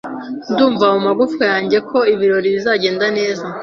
[0.51, 3.45] Ndumva mumagufwa yanjye ko ibirori bizagenda neza.